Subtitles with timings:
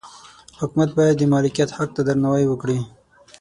[0.59, 2.79] حکومت باید د مالکیت حق ته درناوی وکړي.